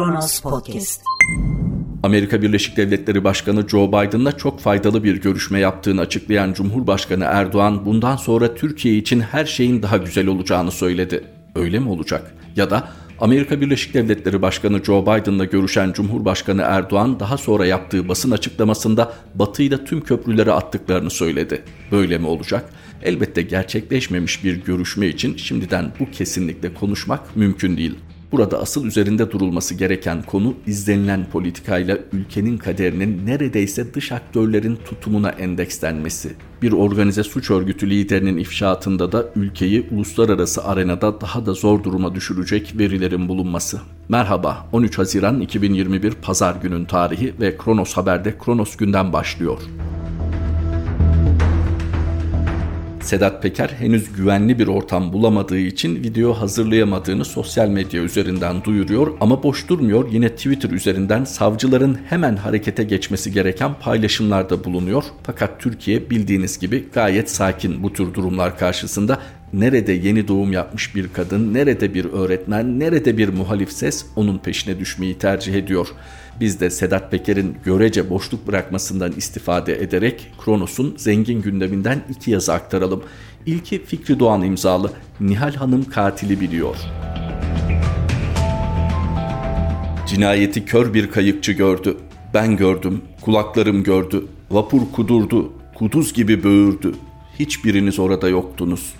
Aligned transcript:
Kronos 0.00 0.40
Podcast. 0.40 1.02
Amerika 2.02 2.42
Birleşik 2.42 2.76
Devletleri 2.76 3.24
Başkanı 3.24 3.68
Joe 3.68 3.88
Biden'la 3.88 4.36
çok 4.36 4.60
faydalı 4.60 5.04
bir 5.04 5.20
görüşme 5.20 5.58
yaptığını 5.58 6.00
açıklayan 6.00 6.52
Cumhurbaşkanı 6.52 7.24
Erdoğan 7.24 7.86
bundan 7.86 8.16
sonra 8.16 8.54
Türkiye 8.54 8.96
için 8.96 9.20
her 9.20 9.44
şeyin 9.44 9.82
daha 9.82 9.96
güzel 9.96 10.26
olacağını 10.26 10.70
söyledi. 10.70 11.24
Öyle 11.54 11.78
mi 11.78 11.88
olacak? 11.88 12.34
Ya 12.56 12.70
da 12.70 12.88
Amerika 13.20 13.60
Birleşik 13.60 13.94
Devletleri 13.94 14.42
Başkanı 14.42 14.84
Joe 14.84 15.02
Biden'la 15.02 15.44
görüşen 15.44 15.92
Cumhurbaşkanı 15.92 16.62
Erdoğan 16.62 17.20
daha 17.20 17.36
sonra 17.38 17.66
yaptığı 17.66 18.08
basın 18.08 18.30
açıklamasında 18.30 19.12
Batı'yla 19.34 19.84
tüm 19.84 20.00
köprüleri 20.00 20.52
attıklarını 20.52 21.10
söyledi. 21.10 21.62
Böyle 21.92 22.18
mi 22.18 22.26
olacak? 22.26 22.64
Elbette 23.02 23.42
gerçekleşmemiş 23.42 24.44
bir 24.44 24.64
görüşme 24.64 25.06
için 25.06 25.36
şimdiden 25.36 25.92
bu 26.00 26.10
kesinlikle 26.10 26.74
konuşmak 26.74 27.36
mümkün 27.36 27.76
değil. 27.76 27.94
Burada 28.32 28.60
asıl 28.60 28.86
üzerinde 28.86 29.30
durulması 29.30 29.74
gereken 29.74 30.22
konu 30.22 30.54
izlenilen 30.66 31.26
politikayla 31.32 31.98
ülkenin 32.12 32.58
kaderinin 32.58 33.26
neredeyse 33.26 33.94
dış 33.94 34.12
aktörlerin 34.12 34.76
tutumuna 34.76 35.30
endekslenmesi. 35.30 36.32
Bir 36.62 36.72
organize 36.72 37.22
suç 37.22 37.50
örgütü 37.50 37.90
liderinin 37.90 38.36
ifşaatında 38.36 39.12
da 39.12 39.26
ülkeyi 39.36 39.86
uluslararası 39.90 40.64
arenada 40.64 41.20
daha 41.20 41.46
da 41.46 41.52
zor 41.52 41.84
duruma 41.84 42.14
düşürecek 42.14 42.74
verilerin 42.78 43.28
bulunması. 43.28 43.80
Merhaba, 44.08 44.68
13 44.72 44.98
Haziran 44.98 45.40
2021 45.40 46.12
Pazar 46.12 46.56
günün 46.62 46.84
tarihi 46.84 47.34
ve 47.40 47.56
Kronos 47.56 47.92
Haber'de 47.92 48.38
Kronos 48.38 48.76
günden 48.76 49.12
başlıyor. 49.12 49.58
Sedat 53.02 53.42
Peker 53.42 53.68
henüz 53.68 54.12
güvenli 54.12 54.58
bir 54.58 54.66
ortam 54.66 55.12
bulamadığı 55.12 55.58
için 55.58 55.96
video 55.96 56.32
hazırlayamadığını 56.32 57.24
sosyal 57.24 57.68
medya 57.68 58.02
üzerinden 58.02 58.64
duyuruyor 58.64 59.12
ama 59.20 59.42
boş 59.42 59.68
durmuyor. 59.68 60.12
Yine 60.12 60.28
Twitter 60.28 60.70
üzerinden 60.70 61.24
savcıların 61.24 61.98
hemen 62.08 62.36
harekete 62.36 62.84
geçmesi 62.84 63.32
gereken 63.32 63.74
paylaşımlarda 63.80 64.64
bulunuyor. 64.64 65.04
Fakat 65.22 65.60
Türkiye 65.60 66.10
bildiğiniz 66.10 66.58
gibi 66.58 66.88
gayet 66.92 67.30
sakin 67.30 67.82
bu 67.82 67.92
tür 67.92 68.14
durumlar 68.14 68.58
karşısında 68.58 69.18
nerede 69.52 69.92
yeni 69.92 70.28
doğum 70.28 70.52
yapmış 70.52 70.94
bir 70.94 71.12
kadın, 71.12 71.54
nerede 71.54 71.94
bir 71.94 72.04
öğretmen, 72.04 72.80
nerede 72.80 73.18
bir 73.18 73.28
muhalif 73.28 73.72
ses 73.72 74.06
onun 74.16 74.38
peşine 74.38 74.78
düşmeyi 74.78 75.18
tercih 75.18 75.54
ediyor. 75.54 75.88
Biz 76.40 76.60
de 76.60 76.70
Sedat 76.70 77.10
Peker'in 77.10 77.56
görece 77.64 78.10
boşluk 78.10 78.46
bırakmasından 78.46 79.12
istifade 79.12 79.82
ederek 79.82 80.32
Kronos'un 80.44 80.94
zengin 80.98 81.42
gündeminden 81.42 82.02
iki 82.10 82.30
yazı 82.30 82.52
aktaralım. 82.52 83.02
İlki 83.46 83.84
Fikri 83.84 84.20
Doğan 84.20 84.42
imzalı 84.42 84.92
Nihal 85.20 85.54
Hanım 85.54 85.84
katili 85.84 86.40
biliyor. 86.40 86.76
Cinayeti 90.06 90.64
kör 90.64 90.94
bir 90.94 91.10
kayıkçı 91.10 91.52
gördü. 91.52 91.96
Ben 92.34 92.56
gördüm, 92.56 93.02
kulaklarım 93.20 93.82
gördü. 93.82 94.26
Vapur 94.50 94.80
kudurdu, 94.92 95.52
kuduz 95.74 96.12
gibi 96.12 96.44
böğürdü. 96.44 96.94
Hiçbiriniz 97.38 97.98
orada 97.98 98.28
yoktunuz. 98.28 98.94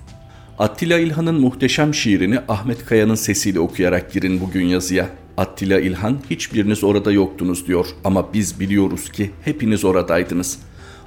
Attila 0.61 0.98
İlhan'ın 0.98 1.41
muhteşem 1.41 1.94
şiirini 1.94 2.39
Ahmet 2.48 2.84
Kaya'nın 2.84 3.14
sesiyle 3.14 3.61
okuyarak 3.61 4.12
girin 4.12 4.41
bugün 4.41 4.64
yazıya. 4.64 5.08
Attila 5.36 5.80
İlhan 5.80 6.19
hiçbiriniz 6.30 6.84
orada 6.84 7.12
yoktunuz 7.12 7.66
diyor 7.66 7.86
ama 8.05 8.34
biz 8.34 8.61
biliyoruz 8.61 9.12
ki 9.12 9.31
hepiniz 9.44 9.84
oradaydınız. 9.84 10.58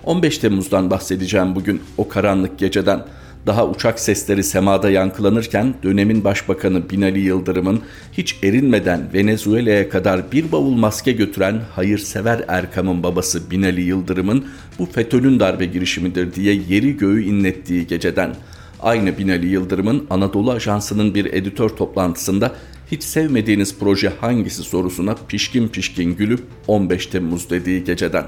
15 0.03 0.37
Temmuz'dan 0.37 0.89
bahsedeceğim 0.89 1.55
bugün 1.55 1.81
o 1.97 2.07
karanlık 2.07 2.59
geceden. 2.59 3.05
Daha 3.45 3.67
uçak 3.67 3.99
sesleri 3.99 4.43
semada 4.43 4.89
yankılanırken 4.89 5.73
dönemin 5.83 6.23
başbakanı 6.23 6.89
Binali 6.89 7.19
Yıldırım'ın 7.19 7.81
hiç 8.13 8.35
erinmeden 8.43 9.09
Venezuela'ya 9.13 9.89
kadar 9.89 10.31
bir 10.31 10.51
bavul 10.51 10.75
maske 10.75 11.11
götüren 11.11 11.61
hayırsever 11.75 12.45
Erkam'ın 12.47 13.03
babası 13.03 13.51
Binali 13.51 13.81
Yıldırım'ın 13.81 14.45
bu 14.79 14.85
FETÖ'nün 14.85 15.39
darbe 15.39 15.65
girişimidir 15.65 16.33
diye 16.33 16.53
yeri 16.53 16.97
göğü 16.97 17.23
inlettiği 17.23 17.87
geceden. 17.87 18.35
Aynı 18.83 19.17
Binali 19.17 19.47
Yıldırım'ın 19.47 20.07
Anadolu 20.09 20.51
Ajansı'nın 20.51 21.15
bir 21.15 21.25
editör 21.25 21.69
toplantısında 21.69 22.51
hiç 22.91 23.03
sevmediğiniz 23.03 23.79
proje 23.79 24.09
hangisi 24.21 24.63
sorusuna 24.63 25.15
pişkin 25.27 25.67
pişkin 25.67 26.15
gülüp 26.15 26.41
15 26.67 27.07
Temmuz 27.07 27.49
dediği 27.49 27.83
geceden. 27.83 28.25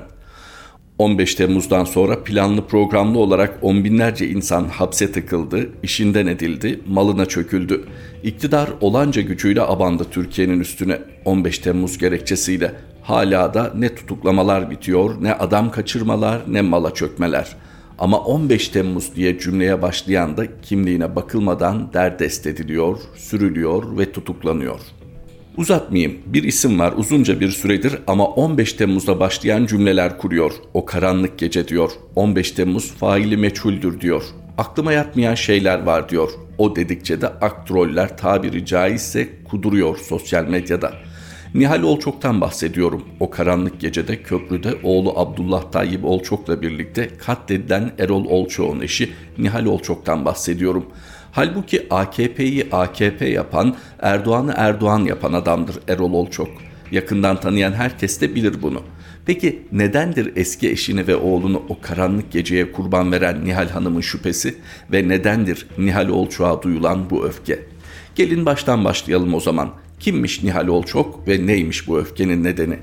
15 0.98 1.36
Temmuz'dan 1.36 1.84
sonra 1.84 2.24
planlı 2.24 2.68
programlı 2.68 3.20
olarak 3.20 3.60
on 3.62 3.84
binlerce 3.84 4.28
insan 4.28 4.66
hapse 4.66 5.12
tıkıldı, 5.12 5.70
işinden 5.84 6.28
edildi, 6.28 6.80
malına 6.88 7.26
çöküldü. 7.26 7.84
İktidar 8.24 8.70
olanca 8.82 9.22
gücüyle 9.22 9.62
abandı 9.62 10.06
Türkiye'nin 10.12 10.60
üstüne 10.60 11.00
15 11.26 11.60
Temmuz 11.60 11.98
gerekçesiyle. 11.98 12.72
Hala 13.02 13.54
da 13.54 13.74
ne 13.78 13.96
tutuklamalar 13.96 14.72
bitiyor, 14.72 15.24
ne 15.24 15.34
adam 15.34 15.72
kaçırmalar, 15.72 16.42
ne 16.48 16.62
mala 16.62 16.94
çökmeler. 16.94 17.56
Ama 18.00 18.20
15 18.20 18.70
Temmuz 18.70 19.16
diye 19.16 19.40
cümleye 19.40 19.82
başlayan 19.82 20.38
da 20.38 20.62
kimliğine 20.62 21.16
bakılmadan 21.16 21.94
derdest 21.94 22.48
ediliyor, 22.48 22.98
sürülüyor 23.16 23.98
ve 23.98 24.12
tutuklanıyor. 24.12 24.80
Uzatmayayım. 25.58 26.18
Bir 26.26 26.44
isim 26.44 26.80
var 26.80 26.94
uzunca 26.98 27.40
bir 27.40 27.50
süredir 27.50 27.96
ama 28.08 28.28
15 28.28 28.74
Temmuz'da 28.74 29.20
başlayan 29.20 29.66
cümleler 29.66 30.18
kuruyor. 30.18 30.52
O 30.74 30.86
karanlık 30.86 31.38
gece 31.40 31.68
diyor. 31.68 31.92
15 32.16 32.52
Temmuz 32.52 32.92
faili 32.92 33.38
meçhuldür 33.38 34.02
diyor. 34.02 34.24
Aklıma 34.58 34.94
yatmayan 34.94 35.36
şeyler 35.36 35.84
var 35.84 36.10
diyor. 36.10 36.30
O 36.58 36.76
dedikçe 36.76 37.22
de 37.22 37.28
aktroller 37.28 38.18
tabiri 38.18 38.66
caizse 38.66 39.30
kuduruyor 39.50 39.98
sosyal 39.98 40.46
medyada. 40.48 40.94
Nihal 41.56 41.84
Olçok'tan 41.84 42.42
bahsediyorum. 42.42 43.04
O 43.20 43.30
karanlık 43.30 43.80
gecede 43.80 44.22
köprüde 44.24 44.76
oğlu 44.84 45.20
Abdullah 45.20 45.72
Tayyip 45.72 46.06
Olçok'la 46.06 46.62
birlikte 46.62 47.10
katledilen 47.18 47.92
Erol 48.00 48.26
Olçok'un 48.26 48.80
eşi 48.80 49.14
Nihal 49.38 49.66
Olçok'tan 49.66 50.26
bahsediyorum. 50.26 50.86
Halbuki 51.32 51.88
AKP'yi 51.90 52.68
AKP 52.72 53.26
yapan, 53.26 53.76
Erdoğan'ı 54.00 54.54
Erdoğan 54.56 55.00
yapan 55.00 55.34
adamdır 55.34 55.76
Erol 55.88 56.14
Olçok. 56.14 56.48
Yakından 56.92 57.40
tanıyan 57.40 57.74
herkes 57.74 58.22
de 58.22 58.36
bilir 58.36 58.62
bunu. 58.62 58.82
Peki 59.26 59.64
nedendir 59.72 60.32
eski 60.36 60.70
eşini 60.72 61.08
ve 61.08 61.16
oğlunu 61.16 61.64
o 61.70 61.82
karanlık 61.82 62.32
geceye 62.32 62.72
kurban 62.72 63.12
veren 63.12 63.46
Nihal 63.46 63.70
Hanım'ın 63.70 64.02
şüphesi 64.02 64.56
ve 64.92 65.08
nedendir 65.08 65.68
Nihal 65.78 66.08
Olçok'a 66.10 66.62
duyulan 66.62 67.10
bu 67.10 67.26
öfke? 67.26 67.60
Gelin 68.16 68.46
baştan 68.46 68.86
başlayalım 68.86 69.34
o 69.34 69.40
zaman. 69.40 69.85
Kimmiş 70.00 70.44
Nihal 70.44 70.68
Olçok 70.68 71.28
ve 71.28 71.48
neymiş 71.48 71.88
bu 71.88 72.00
öfkenin 72.00 72.44
nedeni? 72.44 72.80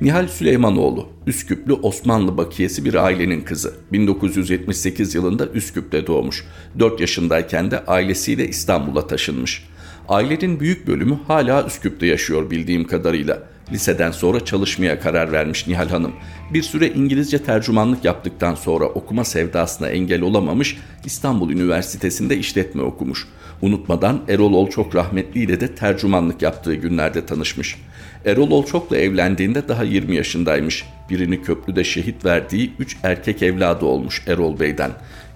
Nihal 0.00 0.28
Süleymanoğlu, 0.28 1.08
Üsküplü 1.26 1.72
Osmanlı 1.72 2.36
bakiyesi 2.36 2.84
bir 2.84 2.94
ailenin 2.94 3.40
kızı. 3.40 3.74
1978 3.92 5.14
yılında 5.14 5.46
Üsküp'te 5.46 6.06
doğmuş. 6.06 6.44
4 6.78 7.00
yaşındayken 7.00 7.70
de 7.70 7.84
ailesiyle 7.84 8.48
İstanbul'a 8.48 9.06
taşınmış. 9.06 9.68
Ailenin 10.08 10.60
büyük 10.60 10.86
bölümü 10.86 11.18
hala 11.26 11.66
Üsküp'te 11.66 12.06
yaşıyor 12.06 12.50
bildiğim 12.50 12.86
kadarıyla. 12.86 13.42
Liseden 13.72 14.10
sonra 14.10 14.44
çalışmaya 14.44 15.00
karar 15.00 15.32
vermiş 15.32 15.66
Nihal 15.66 15.88
Hanım. 15.88 16.12
Bir 16.54 16.62
süre 16.62 16.88
İngilizce 16.88 17.38
tercümanlık 17.38 18.04
yaptıktan 18.04 18.54
sonra 18.54 18.84
okuma 18.84 19.24
sevdasına 19.24 19.88
engel 19.88 20.22
olamamış, 20.22 20.78
İstanbul 21.04 21.50
Üniversitesi'nde 21.50 22.36
işletme 22.36 22.82
okumuş. 22.82 23.26
Unutmadan 23.62 24.20
Erol 24.28 24.52
Olçok 24.52 24.94
rahmetli 24.94 25.40
ile 25.40 25.60
de 25.60 25.74
tercümanlık 25.74 26.42
yaptığı 26.42 26.74
günlerde 26.74 27.26
tanışmış. 27.26 27.76
Erol 28.24 28.50
Olçok'la 28.50 28.96
evlendiğinde 28.96 29.68
daha 29.68 29.84
20 29.84 30.16
yaşındaymış. 30.16 30.84
Birini 31.10 31.42
köprüde 31.42 31.84
şehit 31.84 32.24
verdiği 32.24 32.72
3 32.78 32.96
erkek 33.02 33.42
evladı 33.42 33.84
olmuş 33.86 34.22
Erol 34.26 34.60
Bey'den. 34.60 34.90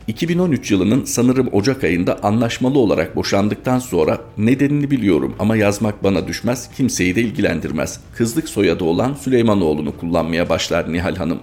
2013 0.07 0.71
yılının 0.71 1.05
sanırım 1.05 1.49
Ocak 1.53 1.85
ayında 1.85 2.23
anlaşmalı 2.23 2.79
olarak 2.79 3.17
boşandıktan 3.17 3.79
sonra 3.79 4.21
nedenini 4.39 4.91
biliyorum 4.91 5.35
ama 5.39 5.57
yazmak 5.57 6.05
bana 6.05 6.29
düşmez, 6.29 6.71
kimseyi 6.77 7.17
de 7.17 7.21
ilgilendirmez. 7.21 8.01
Kızlık 8.15 8.49
soyadı 8.49 8.85
olan 8.85 9.15
Süleymanoğlu'nu 9.15 9.97
kullanmaya 9.97 10.49
başlar 10.49 10.93
Nihal 10.93 11.17
Hanım. 11.17 11.39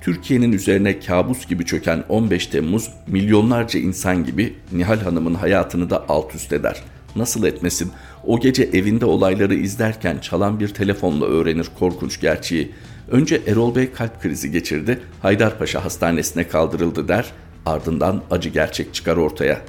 Türkiye'nin 0.00 0.52
üzerine 0.52 1.00
kabus 1.00 1.46
gibi 1.46 1.64
çöken 1.64 2.04
15 2.08 2.46
Temmuz 2.46 2.90
milyonlarca 3.06 3.80
insan 3.80 4.24
gibi 4.24 4.54
Nihal 4.72 5.00
Hanım'ın 5.00 5.34
hayatını 5.34 5.90
da 5.90 6.04
alt 6.08 6.34
üst 6.34 6.52
eder. 6.52 6.82
Nasıl 7.16 7.44
etmesin? 7.44 7.92
O 8.26 8.40
gece 8.40 8.62
evinde 8.62 9.04
olayları 9.04 9.54
izlerken 9.54 10.18
çalan 10.18 10.60
bir 10.60 10.68
telefonla 10.68 11.26
öğrenir 11.26 11.68
korkunç 11.78 12.20
gerçeği. 12.20 12.70
Önce 13.10 13.40
Erol 13.46 13.74
Bey 13.74 13.92
kalp 13.92 14.22
krizi 14.22 14.50
geçirdi, 14.50 15.00
Haydarpaşa 15.22 15.84
Hastanesi'ne 15.84 16.48
kaldırıldı 16.48 17.08
der, 17.08 17.32
ardından 17.66 18.22
acı 18.30 18.48
gerçek 18.48 18.94
çıkar 18.94 19.16
ortaya. 19.16 19.60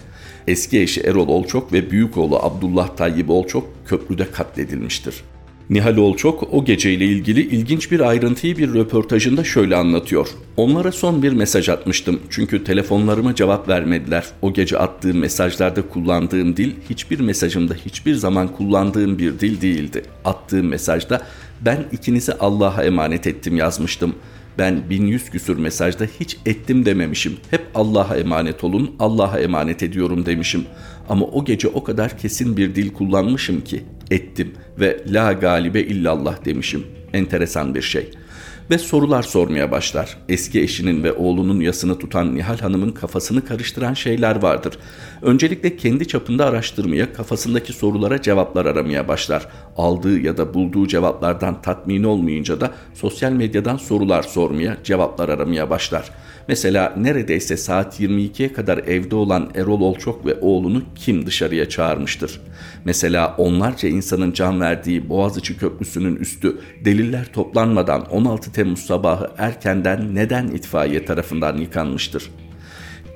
Eski 0.48 0.82
eşi 0.82 1.02
Erol 1.02 1.28
Olçok 1.28 1.74
ve 1.74 1.92
büyük 1.92 2.18
oğlu 2.18 2.40
Abdullah 2.40 2.96
Tayyip 2.96 3.30
Olçok 3.30 3.70
köprüde 3.86 4.32
katledilmiştir. 4.32 5.24
Nihal 5.72 5.98
Olçok 5.98 6.54
o 6.54 6.66
geceyle 6.66 7.06
ilgili 7.06 7.42
ilginç 7.42 7.92
bir 7.92 8.00
ayrıntıyı 8.00 8.58
bir 8.58 8.74
röportajında 8.74 9.44
şöyle 9.44 9.76
anlatıyor. 9.76 10.28
Onlara 10.58 10.92
son 10.92 11.24
bir 11.24 11.34
mesaj 11.34 11.70
atmıştım 11.70 12.20
çünkü 12.30 12.64
telefonlarıma 12.64 13.36
cevap 13.36 13.68
vermediler. 13.68 14.26
O 14.42 14.54
gece 14.54 14.78
attığım 14.78 15.18
mesajlarda 15.18 15.82
kullandığım 15.82 16.58
dil 16.58 16.72
hiçbir 16.90 17.20
mesajımda 17.20 17.74
hiçbir 17.74 18.16
zaman 18.16 18.48
kullandığım 18.48 19.20
bir 19.20 19.40
dil 19.40 19.62
değildi. 19.62 20.04
Attığım 20.26 20.68
mesajda 20.68 21.22
ben 21.62 21.86
ikinizi 21.92 22.34
Allah'a 22.34 22.84
emanet 22.84 23.28
ettim 23.28 23.58
yazmıştım. 23.58 24.16
Ben 24.58 24.90
1100 24.90 25.30
küsür 25.30 25.58
mesajda 25.58 26.06
hiç 26.20 26.38
ettim 26.46 26.86
dememişim. 26.86 27.38
Hep 27.52 27.62
Allah'a 27.76 28.18
emanet 28.18 28.64
olun, 28.64 28.96
Allah'a 29.00 29.40
emanet 29.40 29.84
ediyorum 29.84 30.26
demişim. 30.26 30.66
Ama 31.10 31.26
o 31.26 31.46
gece 31.46 31.68
o 31.68 31.84
kadar 31.84 32.18
kesin 32.18 32.58
bir 32.58 32.76
dil 32.76 32.94
kullanmışım 32.94 33.62
ki 33.62 33.84
ettim 34.12 34.54
ve 34.80 35.04
la 35.08 35.34
galibe 35.34 35.82
illallah 35.82 36.46
demişim. 36.46 36.86
Enteresan 37.14 37.76
bir 37.76 37.82
şey.'' 37.82 38.21
Ve 38.72 38.78
sorular 38.78 39.24
sormaya 39.24 39.72
başlar. 39.72 40.18
Eski 40.30 40.62
eşinin 40.62 41.04
ve 41.04 41.14
oğlunun 41.14 41.60
yasını 41.60 42.00
tutan 42.00 42.36
Nihal 42.36 42.58
Hanım'ın 42.58 42.92
kafasını 42.92 43.46
karıştıran 43.46 43.94
şeyler 43.94 44.42
vardır. 44.42 44.78
Öncelikle 45.22 45.78
kendi 45.78 46.08
çapında 46.08 46.46
araştırmaya, 46.46 47.14
kafasındaki 47.14 47.74
sorulara 47.74 48.22
cevaplar 48.22 48.66
aramaya 48.66 49.08
başlar. 49.08 49.48
Aldığı 49.78 50.20
ya 50.20 50.38
da 50.38 50.54
bulduğu 50.54 50.88
cevaplardan 50.88 51.62
tatmin 51.62 52.04
olmayınca 52.04 52.62
da 52.62 52.72
sosyal 52.94 53.32
medyadan 53.32 53.78
sorular 53.78 54.24
sormaya, 54.24 54.78
cevaplar 54.84 55.30
aramaya 55.30 55.70
başlar. 55.70 56.12
Mesela 56.48 56.94
neredeyse 56.98 57.58
saat 57.58 58.00
22'ye 58.00 58.54
kadar 58.54 58.78
evde 58.78 59.16
olan 59.16 59.52
Erol 59.56 59.82
Olçok 59.82 60.26
ve 60.26 60.36
oğlunu 60.42 60.84
kim 60.96 61.26
dışarıya 61.26 61.70
çağırmıştır? 61.70 62.42
Mesela 62.86 63.36
onlarca 63.38 63.90
insanın 63.90 64.32
can 64.32 64.62
verdiği 64.62 65.10
Boğaziçi 65.10 65.58
Köprüsü'nün 65.58 66.16
üstü 66.16 66.58
deliller 66.86 67.34
toplanmadan 67.34 68.06
16 68.12 68.52
Temmuz 68.62 68.86
sabahı 68.86 69.32
erkenden 69.38 70.16
neden 70.16 70.48
itfaiye 70.48 71.06
tarafından 71.06 71.58
yıkanmıştır? 71.58 72.32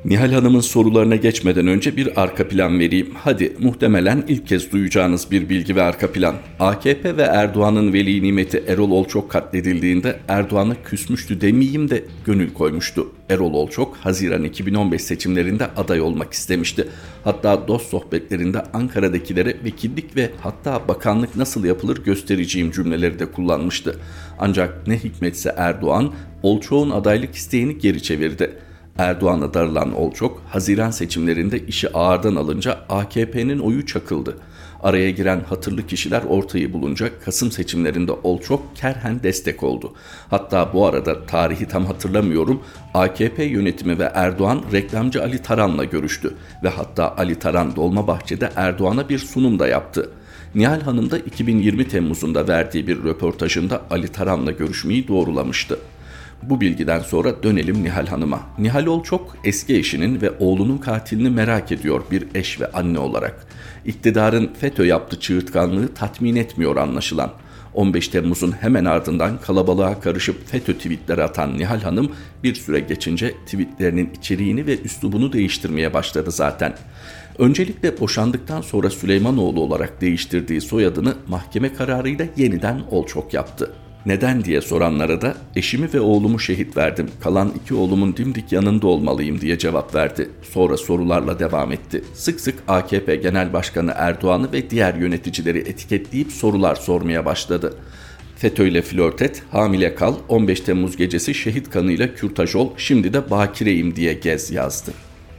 Nihal 0.05 0.31
Hanım'ın 0.31 0.59
sorularına 0.59 1.15
geçmeden 1.15 1.67
önce 1.67 1.97
bir 1.97 2.21
arka 2.21 2.47
plan 2.47 2.79
vereyim. 2.79 3.09
Hadi 3.23 3.53
muhtemelen 3.59 4.23
ilk 4.27 4.47
kez 4.47 4.71
duyacağınız 4.71 5.31
bir 5.31 5.49
bilgi 5.49 5.75
ve 5.75 5.81
arka 5.81 6.11
plan. 6.11 6.35
AKP 6.59 7.17
ve 7.17 7.21
Erdoğan'ın 7.21 7.93
veli 7.93 8.23
nimeti 8.23 8.63
Erol 8.67 8.91
Olçok 8.91 9.31
katledildiğinde 9.31 10.19
Erdoğan'a 10.27 10.75
küsmüştü 10.83 11.41
demeyeyim 11.41 11.89
de 11.89 12.03
gönül 12.25 12.53
koymuştu. 12.53 13.11
Erol 13.29 13.53
Olçok 13.53 13.97
Haziran 13.97 14.43
2015 14.43 15.01
seçimlerinde 15.01 15.65
aday 15.65 16.01
olmak 16.01 16.33
istemişti. 16.33 16.87
Hatta 17.23 17.67
dost 17.67 17.89
sohbetlerinde 17.89 18.61
Ankara'dakilere 18.73 19.57
vekillik 19.63 20.15
ve 20.15 20.31
hatta 20.41 20.87
bakanlık 20.87 21.35
nasıl 21.35 21.65
yapılır 21.65 22.03
göstereceğim 22.03 22.71
cümleleri 22.71 23.19
de 23.19 23.25
kullanmıştı. 23.31 23.99
Ancak 24.39 24.87
ne 24.87 24.97
hikmetse 24.97 25.53
Erdoğan 25.57 26.13
Olçok'un 26.43 26.89
adaylık 26.89 27.35
isteğini 27.35 27.77
geri 27.77 28.03
çevirdi. 28.03 28.64
Erdoğan'a 28.97 29.53
darılan 29.53 29.93
Olçok, 29.93 30.41
Haziran 30.49 30.91
seçimlerinde 30.91 31.59
işi 31.59 31.93
ağırdan 31.93 32.35
alınca 32.35 32.79
AKP'nin 32.89 33.59
oyu 33.59 33.85
çakıldı. 33.85 34.37
Araya 34.83 35.11
giren 35.11 35.41
hatırlı 35.49 35.87
kişiler 35.87 36.23
ortayı 36.23 36.73
bulunca 36.73 37.09
Kasım 37.25 37.51
seçimlerinde 37.51 38.11
Olçok 38.11 38.75
kerhen 38.75 39.23
destek 39.23 39.63
oldu. 39.63 39.93
Hatta 40.29 40.73
bu 40.73 40.85
arada 40.85 41.25
tarihi 41.25 41.67
tam 41.67 41.85
hatırlamıyorum 41.85 42.61
AKP 42.93 43.43
yönetimi 43.43 43.99
ve 43.99 44.11
Erdoğan 44.13 44.61
reklamcı 44.71 45.23
Ali 45.23 45.41
Taran'la 45.41 45.83
görüştü 45.83 46.33
ve 46.63 46.69
hatta 46.69 47.15
Ali 47.17 47.39
Taran 47.39 47.75
Dolmabahçe'de 47.75 48.49
Erdoğan'a 48.55 49.09
bir 49.09 49.19
sunum 49.19 49.59
da 49.59 49.67
yaptı. 49.67 50.09
Nihal 50.55 50.81
Hanım 50.81 51.11
da 51.11 51.17
2020 51.17 51.87
Temmuz'unda 51.87 52.47
verdiği 52.47 52.87
bir 52.87 53.03
röportajında 53.03 53.81
Ali 53.89 54.07
Taran'la 54.07 54.51
görüşmeyi 54.51 55.07
doğrulamıştı. 55.07 55.79
Bu 56.43 56.61
bilgiden 56.61 56.99
sonra 56.99 57.43
dönelim 57.43 57.83
Nihal 57.83 58.07
Hanım'a. 58.07 58.41
Nihal 58.57 58.85
Olçok 58.85 59.37
eski 59.43 59.75
eşinin 59.75 60.21
ve 60.21 60.31
oğlunun 60.39 60.77
katilini 60.77 61.29
merak 61.29 61.71
ediyor 61.71 62.01
bir 62.11 62.27
eş 62.35 62.61
ve 62.61 62.71
anne 62.71 62.99
olarak. 62.99 63.47
İktidarın 63.85 64.51
FETÖ 64.59 64.85
yaptığı 64.85 65.19
çığırtkanlığı 65.19 65.93
tatmin 65.93 66.35
etmiyor 66.35 66.77
anlaşılan. 66.77 67.31
15 67.73 68.07
Temmuz'un 68.07 68.51
hemen 68.51 68.85
ardından 68.85 69.41
kalabalığa 69.41 69.99
karışıp 69.99 70.47
FETÖ 70.47 70.73
tweetleri 70.73 71.23
atan 71.23 71.57
Nihal 71.57 71.81
Hanım 71.81 72.11
bir 72.43 72.55
süre 72.55 72.79
geçince 72.79 73.33
tweetlerinin 73.45 74.09
içeriğini 74.17 74.65
ve 74.65 74.81
üslubunu 74.81 75.33
değiştirmeye 75.33 75.93
başladı 75.93 76.31
zaten. 76.31 76.73
Öncelikle 77.37 77.99
boşandıktan 77.99 78.61
sonra 78.61 78.89
Süleymanoğlu 78.89 79.61
olarak 79.61 80.01
değiştirdiği 80.01 80.61
soyadını 80.61 81.15
mahkeme 81.27 81.73
kararıyla 81.73 82.25
yeniden 82.37 82.81
Olçok 82.91 83.33
yaptı. 83.33 83.71
Neden 84.05 84.43
diye 84.43 84.61
soranlara 84.61 85.21
da 85.21 85.35
eşimi 85.55 85.93
ve 85.93 85.99
oğlumu 85.99 86.39
şehit 86.39 86.77
verdim. 86.77 87.09
Kalan 87.23 87.53
iki 87.63 87.73
oğlumun 87.73 88.17
dimdik 88.17 88.51
yanında 88.51 88.87
olmalıyım 88.87 89.41
diye 89.41 89.57
cevap 89.57 89.95
verdi. 89.95 90.29
Sonra 90.51 90.77
sorularla 90.77 91.39
devam 91.39 91.71
etti. 91.71 92.03
Sık 92.13 92.39
sık 92.39 92.55
AKP 92.67 93.15
Genel 93.15 93.53
Başkanı 93.53 93.93
Erdoğan'ı 93.95 94.51
ve 94.51 94.69
diğer 94.69 94.93
yöneticileri 94.93 95.59
etiketleyip 95.59 96.31
sorular 96.31 96.75
sormaya 96.75 97.25
başladı. 97.25 97.73
FETÖ 98.35 98.67
ile 98.67 98.81
flört 98.81 99.21
et, 99.21 99.43
hamile 99.51 99.95
kal, 99.95 100.15
15 100.29 100.61
Temmuz 100.61 100.97
gecesi 100.97 101.33
şehit 101.33 101.69
kanıyla 101.69 102.13
kürtaj 102.15 102.55
ol, 102.55 102.69
şimdi 102.77 103.13
de 103.13 103.29
bakireyim 103.29 103.95
diye 103.95 104.13
gez 104.13 104.51
yazdı 104.51 104.91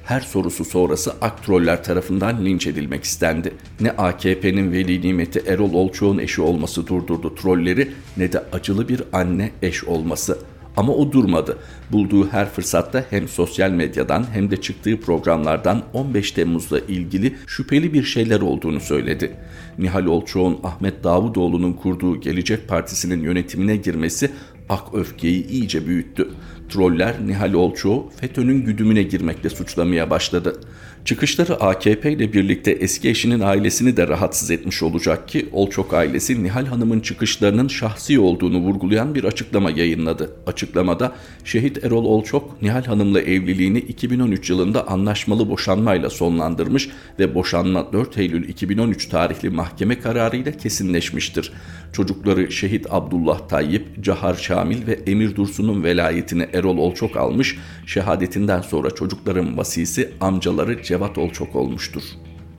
her 0.06 0.20
sorusu 0.20 0.64
sonrası 0.64 1.12
aktroller 1.20 1.85
tarafından 1.85 2.44
linç 2.44 2.67
edilmek 2.67 3.05
istendi. 3.05 3.55
Ne 3.81 3.91
AKP'nin 3.91 4.73
veli 4.73 5.03
nimeti 5.03 5.43
Erol 5.47 5.73
Olçoğ'un 5.73 6.19
eşi 6.19 6.43
olması 6.43 6.87
durdurdu 6.87 7.35
trolleri 7.35 7.93
ne 8.17 8.32
de 8.32 8.44
acılı 8.53 8.88
bir 8.88 9.03
anne 9.12 9.50
eş 9.62 9.85
olması. 9.85 10.38
Ama 10.76 10.93
o 10.93 11.12
durmadı. 11.12 11.58
Bulduğu 11.93 12.29
her 12.29 12.50
fırsatta 12.50 13.05
hem 13.11 13.29
sosyal 13.29 13.70
medyadan 13.70 14.26
hem 14.32 14.50
de 14.50 14.56
çıktığı 14.56 15.00
programlardan 15.00 15.82
15 15.93 16.32
Temmuz'la 16.32 16.79
ilgili 16.79 17.37
şüpheli 17.47 17.93
bir 17.93 18.02
şeyler 18.02 18.41
olduğunu 18.41 18.81
söyledi. 18.81 19.37
Nihal 19.79 20.06
Olçoğ'un 20.06 20.59
Ahmet 20.64 21.05
Davutoğlu'nun 21.05 21.73
kurduğu 21.73 22.20
Gelecek 22.20 22.69
Partisi'nin 22.69 23.23
yönetimine 23.23 23.76
girmesi 23.76 24.31
ak 24.69 24.94
öfkeyi 24.94 25.47
iyice 25.47 25.87
büyüttü. 25.87 26.29
Troller 26.69 27.15
Nihal 27.27 27.53
Olçoğ 27.53 28.11
FETÖ'nün 28.21 28.65
güdümüne 28.65 29.03
girmekle 29.03 29.51
suçlamaya 29.51 30.11
başladı. 30.11 30.61
Çıkışları 31.06 31.61
AKP 31.61 32.12
ile 32.12 32.32
birlikte 32.32 32.70
eski 32.70 33.08
eşinin 33.08 33.41
ailesini 33.41 33.97
de 33.97 34.08
rahatsız 34.08 34.50
etmiş 34.50 34.82
olacak 34.82 35.29
ki 35.29 35.49
Olçok 35.53 35.94
ailesi 35.94 36.44
Nihal 36.44 36.67
Hanım'ın 36.67 37.00
çıkışlarının 37.00 37.69
şahsi 37.69 38.19
olduğunu 38.19 38.58
vurgulayan 38.58 39.14
bir 39.14 39.25
açıklama 39.25 39.70
yayınladı. 39.70 40.37
Açıklamada 40.47 41.12
şehit 41.44 41.85
Erol 41.85 42.05
Olçok 42.05 42.62
Nihal 42.62 42.85
Hanım'la 42.85 43.20
evliliğini 43.20 43.79
2013 43.79 44.50
yılında 44.50 44.88
anlaşmalı 44.88 45.50
boşanmayla 45.50 46.11
sonlandırmış 46.11 46.88
ve 47.19 47.35
boşanma 47.35 47.92
4 47.92 48.19
Eylül 48.19 48.49
2013 48.49 49.07
tarihli 49.07 49.50
mahkeme 49.50 50.00
kararıyla 50.00 50.52
kesinleşmiştir. 50.52 51.52
Çocukları 51.92 52.52
şehit 52.52 52.87
Abdullah 52.90 53.49
Tayyip, 53.49 54.04
Cahar 54.04 54.35
Şamil 54.35 54.87
ve 54.87 54.92
Emir 55.07 55.37
Dursun'un 55.37 55.85
velayetini 55.85 56.49
Erol 56.52 56.78
Olçok 56.78 57.16
almış, 57.16 57.59
şehadetinden 57.87 58.61
sonra 58.61 58.90
çocukların 58.90 59.57
vasisi 59.57 60.11
amcaları 60.21 60.83
Cevat 60.97 61.19
Olçok 61.19 61.57
olmuştur. 61.57 62.03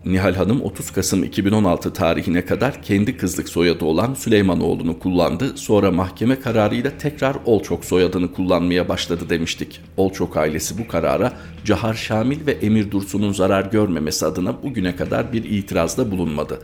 Nihal 0.06 0.36
Hanım 0.36 0.62
30 0.62 0.92
Kasım 0.92 1.24
2016 1.24 1.94
tarihine 1.94 2.46
kadar 2.46 2.82
kendi 2.82 3.18
kızlık 3.18 3.50
soyadı 3.50 3.86
olan 3.86 4.14
Süleymanoğlu'nu 4.14 5.00
kullandı. 5.00 5.58
Sonra 5.58 5.92
mahkeme 5.92 6.40
kararıyla 6.40 6.98
tekrar 6.98 7.38
Olçok 7.46 7.86
soyadını 7.86 8.34
kullanmaya 8.34 8.90
başladı 8.90 9.30
demiştik. 9.30 9.82
Olçok 9.98 10.38
ailesi 10.38 10.78
bu 10.78 10.88
karara 10.88 11.34
Cahar 11.66 11.94
Şamil 11.94 12.46
ve 12.46 12.52
Emir 12.52 12.92
Dursun'un 12.92 13.32
zarar 13.32 13.66
görmemesi 13.66 14.26
adına 14.26 14.64
bugüne 14.64 14.96
kadar 14.96 15.34
bir 15.34 15.44
itirazda 15.44 16.12
bulunmadı. 16.12 16.60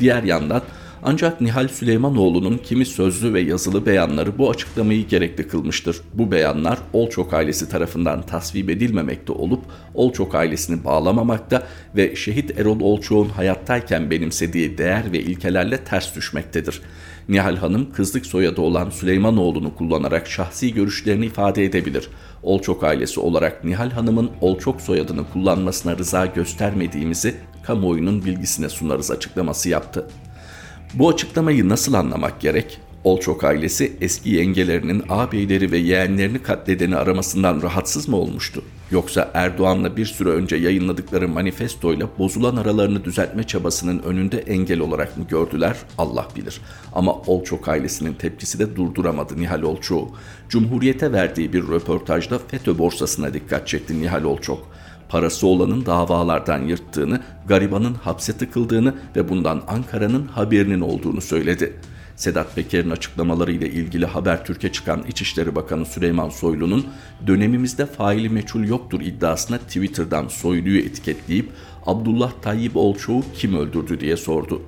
Diğer 0.00 0.22
yandan 0.22 0.62
ancak 1.02 1.40
Nihal 1.40 1.68
Süleymanoğlu'nun 1.68 2.58
kimi 2.58 2.86
sözlü 2.86 3.34
ve 3.34 3.40
yazılı 3.40 3.86
beyanları 3.86 4.38
bu 4.38 4.50
açıklamayı 4.50 5.06
gerekli 5.06 5.48
kılmıştır. 5.48 6.00
Bu 6.14 6.30
beyanlar 6.30 6.78
Olçok 6.92 7.34
ailesi 7.34 7.68
tarafından 7.68 8.22
tasvip 8.22 8.70
edilmemekte 8.70 9.32
olup 9.32 9.64
Olçok 9.94 10.34
ailesini 10.34 10.84
bağlamamakta 10.84 11.66
ve 11.96 12.16
şehit 12.16 12.58
Erol 12.58 12.80
Olçok'un 12.80 13.28
hayattayken 13.28 14.10
benimsediği 14.10 14.78
değer 14.78 15.12
ve 15.12 15.20
ilkelerle 15.20 15.84
ters 15.84 16.16
düşmektedir. 16.16 16.80
Nihal 17.28 17.56
Hanım 17.56 17.92
kızlık 17.92 18.26
soyadı 18.26 18.60
olan 18.60 18.90
Süleymanoğlu'nu 18.90 19.74
kullanarak 19.74 20.26
şahsi 20.28 20.74
görüşlerini 20.74 21.26
ifade 21.26 21.64
edebilir. 21.64 22.08
Olçok 22.42 22.84
ailesi 22.84 23.20
olarak 23.20 23.64
Nihal 23.64 23.90
Hanım'ın 23.90 24.30
Olçok 24.40 24.80
soyadını 24.80 25.24
kullanmasına 25.32 25.98
rıza 25.98 26.26
göstermediğimizi 26.26 27.34
kamuoyunun 27.62 28.24
bilgisine 28.24 28.68
sunarız 28.68 29.10
açıklaması 29.10 29.68
yaptı. 29.68 30.06
Bu 30.98 31.08
açıklamayı 31.08 31.68
nasıl 31.68 31.94
anlamak 31.94 32.40
gerek? 32.40 32.80
Olçok 33.04 33.44
ailesi 33.44 33.92
eski 34.00 34.30
yengelerinin 34.30 35.02
ağabeyleri 35.08 35.72
ve 35.72 35.78
yeğenlerini 35.78 36.38
katledeni 36.38 36.96
aramasından 36.96 37.62
rahatsız 37.62 38.08
mı 38.08 38.16
olmuştu? 38.16 38.62
Yoksa 38.90 39.30
Erdoğan'la 39.34 39.96
bir 39.96 40.06
süre 40.06 40.28
önce 40.28 40.56
yayınladıkları 40.56 41.28
manifestoyla 41.28 42.08
bozulan 42.18 42.56
aralarını 42.56 43.04
düzeltme 43.04 43.44
çabasının 43.44 43.98
önünde 43.98 44.38
engel 44.38 44.80
olarak 44.80 45.18
mı 45.18 45.24
gördüler 45.28 45.76
Allah 45.98 46.28
bilir. 46.36 46.60
Ama 46.92 47.12
Olçok 47.12 47.68
ailesinin 47.68 48.14
tepkisi 48.14 48.58
de 48.58 48.76
durduramadı 48.76 49.40
Nihal 49.40 49.62
Olçok'u. 49.62 50.10
Cumhuriyete 50.48 51.12
verdiği 51.12 51.52
bir 51.52 51.62
röportajda 51.62 52.38
FETÖ 52.38 52.78
borsasına 52.78 53.34
dikkat 53.34 53.68
çekti 53.68 54.02
Nihal 54.02 54.24
Olçok 54.24 54.75
parası 55.08 55.46
olanın 55.46 55.86
davalardan 55.86 56.62
yırttığını, 56.62 57.20
garibanın 57.48 57.94
hapse 57.94 58.32
tıkıldığını 58.32 58.94
ve 59.16 59.28
bundan 59.28 59.62
Ankara'nın 59.68 60.26
haberinin 60.26 60.80
olduğunu 60.80 61.20
söyledi. 61.20 61.76
Sedat 62.16 62.54
Peker'in 62.54 62.90
açıklamaları 62.90 63.52
ile 63.52 63.70
ilgili 63.70 64.06
Habertürk'e 64.06 64.72
çıkan 64.72 65.02
İçişleri 65.08 65.54
Bakanı 65.54 65.86
Süleyman 65.86 66.28
Soylu'nun 66.28 66.86
dönemimizde 67.26 67.86
faili 67.86 68.28
meçhul 68.28 68.64
yoktur 68.64 69.00
iddiasına 69.00 69.58
Twitter'dan 69.58 70.28
Soylu'yu 70.28 70.78
etiketleyip 70.78 71.50
Abdullah 71.86 72.32
Tayyip 72.42 72.76
Olçoğ'u 72.76 73.24
kim 73.34 73.56
öldürdü 73.56 74.00
diye 74.00 74.16
sordu. 74.16 74.62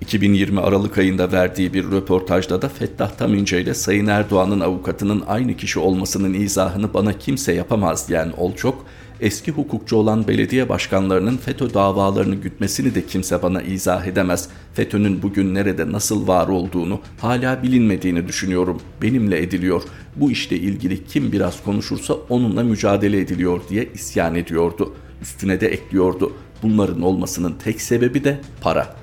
2020 0.00 0.60
Aralık 0.60 0.98
ayında 0.98 1.32
verdiği 1.32 1.74
bir 1.74 1.84
röportajda 1.84 2.62
da 2.62 2.68
Fettah 2.68 3.10
Tamince 3.10 3.60
ile 3.60 3.74
Sayın 3.74 4.06
Erdoğan'ın 4.06 4.60
avukatının 4.60 5.22
aynı 5.26 5.56
kişi 5.56 5.78
olmasının 5.78 6.34
izahını 6.34 6.94
bana 6.94 7.12
kimse 7.12 7.52
yapamaz 7.52 8.08
diyen 8.08 8.32
Olçok, 8.36 8.86
eski 9.24 9.52
hukukçu 9.52 9.96
olan 9.96 10.28
belediye 10.28 10.68
başkanlarının 10.68 11.36
FETÖ 11.36 11.74
davalarını 11.74 12.34
gütmesini 12.34 12.94
de 12.94 13.06
kimse 13.06 13.42
bana 13.42 13.62
izah 13.62 14.06
edemez. 14.06 14.48
FETÖ'nün 14.74 15.22
bugün 15.22 15.54
nerede 15.54 15.92
nasıl 15.92 16.28
var 16.28 16.48
olduğunu 16.48 17.00
hala 17.18 17.62
bilinmediğini 17.62 18.28
düşünüyorum. 18.28 18.80
Benimle 19.02 19.42
ediliyor. 19.42 19.82
Bu 20.16 20.30
işle 20.30 20.56
ilgili 20.56 21.04
kim 21.04 21.32
biraz 21.32 21.64
konuşursa 21.64 22.14
onunla 22.28 22.62
mücadele 22.62 23.20
ediliyor 23.20 23.60
diye 23.68 23.88
isyan 23.94 24.34
ediyordu. 24.34 24.94
Üstüne 25.22 25.60
de 25.60 25.68
ekliyordu. 25.68 26.32
Bunların 26.62 27.02
olmasının 27.02 27.54
tek 27.64 27.80
sebebi 27.80 28.24
de 28.24 28.40
para. 28.60 28.96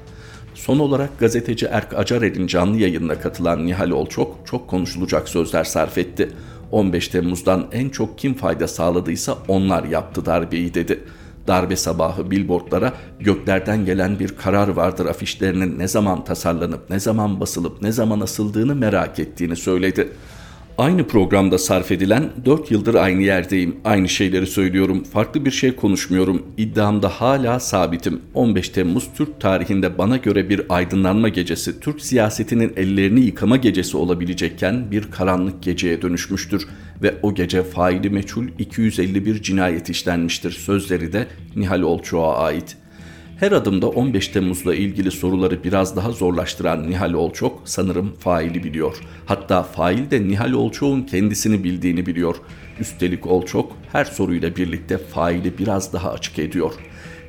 Son 0.55 0.79
olarak 0.79 1.19
gazeteci 1.19 1.65
Erk 1.65 1.93
Acarer'in 1.93 2.47
canlı 2.47 2.77
yayınına 2.77 3.19
katılan 3.19 3.65
Nihal 3.65 3.89
Olçok 3.89 4.37
çok 4.45 4.67
konuşulacak 4.67 5.29
sözler 5.29 5.63
sarf 5.63 5.97
etti. 5.97 6.29
15 6.71 7.07
Temmuz'dan 7.07 7.67
en 7.71 7.89
çok 7.89 8.17
kim 8.17 8.33
fayda 8.33 8.67
sağladıysa 8.67 9.37
onlar 9.47 9.83
yaptı 9.83 10.25
darbeyi 10.25 10.73
dedi. 10.73 11.03
Darbe 11.47 11.75
sabahı 11.75 12.31
billboardlara 12.31 12.93
göklerden 13.19 13.85
gelen 13.85 14.19
bir 14.19 14.37
karar 14.37 14.67
vardır 14.67 15.05
afişlerinin 15.05 15.79
ne 15.79 15.87
zaman 15.87 16.23
tasarlanıp 16.23 16.89
ne 16.89 16.99
zaman 16.99 17.39
basılıp 17.39 17.81
ne 17.81 17.91
zaman 17.91 18.19
asıldığını 18.19 18.75
merak 18.75 19.19
ettiğini 19.19 19.55
söyledi. 19.55 20.09
Aynı 20.81 21.07
programda 21.07 21.57
sarf 21.57 21.91
edilen 21.91 22.29
4 22.45 22.71
yıldır 22.71 22.95
aynı 22.95 23.21
yerdeyim, 23.21 23.75
aynı 23.85 24.09
şeyleri 24.09 24.47
söylüyorum, 24.47 25.03
farklı 25.03 25.45
bir 25.45 25.51
şey 25.51 25.75
konuşmuyorum, 25.75 26.45
iddiamda 26.57 27.09
hala 27.09 27.59
sabitim. 27.59 28.21
15 28.33 28.69
Temmuz 28.69 29.09
Türk 29.15 29.41
tarihinde 29.41 29.97
bana 29.97 30.17
göre 30.17 30.49
bir 30.49 30.61
aydınlanma 30.69 31.29
gecesi, 31.29 31.79
Türk 31.79 32.01
siyasetinin 32.01 32.73
ellerini 32.75 33.19
yıkama 33.19 33.57
gecesi 33.57 33.97
olabilecekken 33.97 34.91
bir 34.91 35.11
karanlık 35.11 35.63
geceye 35.63 36.01
dönüşmüştür 36.01 36.67
ve 37.01 37.15
o 37.21 37.35
gece 37.35 37.63
faili 37.63 38.09
meçhul 38.09 38.47
251 38.59 39.41
cinayet 39.41 39.89
işlenmiştir 39.89 40.51
sözleri 40.51 41.13
de 41.13 41.27
Nihal 41.55 41.81
Olçoğ'a 41.81 42.37
ait. 42.37 42.77
Her 43.41 43.51
adımda 43.51 43.89
15 43.89 44.27
Temmuz'la 44.27 44.75
ilgili 44.75 45.11
soruları 45.11 45.63
biraz 45.63 45.95
daha 45.95 46.11
zorlaştıran 46.11 46.89
Nihal 46.89 47.13
Olçok 47.13 47.61
sanırım 47.65 48.13
faili 48.19 48.63
biliyor. 48.63 48.97
Hatta 49.25 49.63
fail 49.63 50.11
de 50.11 50.27
Nihal 50.27 50.51
Olçok'un 50.51 51.01
kendisini 51.01 51.63
bildiğini 51.63 52.05
biliyor. 52.05 52.35
Üstelik 52.79 53.27
Olçok 53.27 53.71
her 53.91 54.05
soruyla 54.05 54.55
birlikte 54.55 54.97
faili 54.97 55.57
biraz 55.57 55.93
daha 55.93 56.11
açık 56.11 56.39
ediyor. 56.39 56.73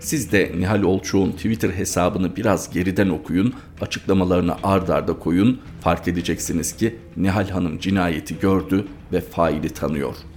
Siz 0.01 0.33
de 0.33 0.53
Nihal 0.59 0.83
Olçok'un 0.83 1.33
Twitter 1.33 1.71
hesabını 1.71 2.37
biraz 2.37 2.73
geriden 2.73 3.09
okuyun, 3.09 3.55
açıklamalarını 3.81 4.55
ard 4.63 4.89
arda 4.89 5.19
koyun, 5.19 5.61
fark 5.81 6.09
edeceksiniz 6.09 6.77
ki 6.77 6.97
Nihal 7.17 7.49
Hanım 7.49 7.79
cinayeti 7.79 8.41
gördü 8.41 8.87
ve 9.13 9.21
faili 9.21 9.71
tanıyor.'' 9.71 10.32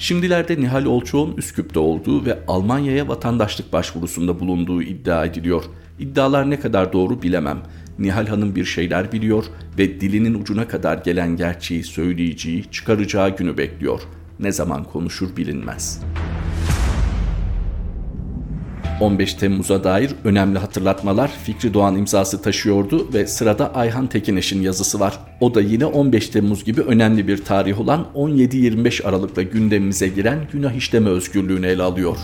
Şimdilerde 0.00 0.60
Nihal 0.60 0.84
Olçoğ'un 0.84 1.36
Üsküp'te 1.36 1.78
olduğu 1.78 2.24
ve 2.24 2.38
Almanya'ya 2.48 3.08
vatandaşlık 3.08 3.72
başvurusunda 3.72 4.40
bulunduğu 4.40 4.82
iddia 4.82 5.24
ediliyor. 5.24 5.64
İddialar 5.98 6.50
ne 6.50 6.60
kadar 6.60 6.92
doğru 6.92 7.22
bilemem. 7.22 7.58
Nihal 7.98 8.26
Hanım 8.26 8.54
bir 8.54 8.64
şeyler 8.64 9.12
biliyor 9.12 9.44
ve 9.78 10.00
dilinin 10.00 10.34
ucuna 10.34 10.68
kadar 10.68 10.98
gelen 10.98 11.36
gerçeği 11.36 11.84
söyleyeceği, 11.84 12.64
çıkaracağı 12.70 13.36
günü 13.36 13.58
bekliyor. 13.58 14.00
Ne 14.38 14.52
zaman 14.52 14.84
konuşur 14.84 15.36
bilinmez.'' 15.36 16.39
15 19.00 19.34
Temmuz'a 19.34 19.84
dair 19.84 20.10
önemli 20.24 20.58
hatırlatmalar 20.58 21.30
Fikri 21.44 21.74
Doğan 21.74 21.96
imzası 21.96 22.42
taşıyordu 22.42 23.08
ve 23.14 23.26
sırada 23.26 23.74
Ayhan 23.74 24.06
Tekineş'in 24.06 24.62
yazısı 24.62 25.00
var. 25.00 25.18
O 25.40 25.54
da 25.54 25.60
yine 25.60 25.86
15 25.86 26.28
Temmuz 26.28 26.64
gibi 26.64 26.80
önemli 26.80 27.28
bir 27.28 27.44
tarih 27.44 27.80
olan 27.80 28.06
17-25 28.14 29.04
Aralık'ta 29.04 29.42
gündemimize 29.42 30.08
giren 30.08 30.38
günah 30.52 30.72
işleme 30.72 31.10
özgürlüğünü 31.10 31.66
ele 31.66 31.82
alıyor. 31.82 32.16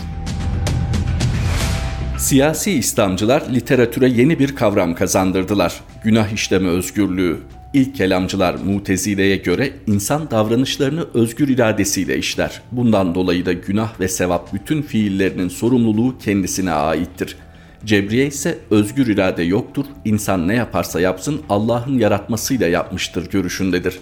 Siyasi 2.17 2.71
İslamcılar 2.71 3.43
literatüre 3.53 4.09
yeni 4.09 4.39
bir 4.39 4.55
kavram 4.55 4.95
kazandırdılar. 4.95 5.81
Günah 6.03 6.33
işleme 6.33 6.69
özgürlüğü. 6.69 7.37
İlk 7.77 7.95
kelamcılar 7.95 8.55
Mutezile'ye 8.55 9.35
göre 9.35 9.73
insan 9.87 10.31
davranışlarını 10.31 11.07
özgür 11.13 11.47
iradesiyle 11.47 12.17
işler. 12.17 12.61
Bundan 12.71 13.15
dolayı 13.15 13.45
da 13.45 13.53
günah 13.53 13.99
ve 13.99 14.07
sevap 14.07 14.53
bütün 14.53 14.81
fiillerinin 14.81 15.49
sorumluluğu 15.49 16.17
kendisine 16.17 16.71
aittir. 16.71 17.35
Cebriye 17.85 18.27
ise 18.27 18.57
özgür 18.71 19.07
irade 19.07 19.43
yoktur, 19.43 19.85
insan 20.05 20.47
ne 20.47 20.55
yaparsa 20.55 21.01
yapsın 21.01 21.41
Allah'ın 21.49 21.99
yaratmasıyla 21.99 22.67
yapmıştır 22.67 23.29
görüşündedir. 23.29 23.99